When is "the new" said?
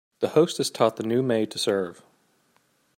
0.95-1.21